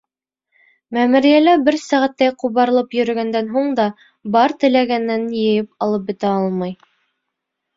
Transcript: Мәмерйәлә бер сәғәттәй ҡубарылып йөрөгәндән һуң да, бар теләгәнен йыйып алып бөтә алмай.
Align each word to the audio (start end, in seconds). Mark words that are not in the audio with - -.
Мәмерйәлә 0.95 1.51
бер 1.67 1.75
сәғәттәй 1.81 2.33
ҡубарылып 2.43 2.97
йөрөгәндән 2.99 3.51
һуң 3.57 3.69
да, 3.81 3.87
бар 4.37 4.57
теләгәнен 4.65 5.29
йыйып 5.43 5.89
алып 5.89 6.09
бөтә 6.09 6.33
алмай. 6.41 6.75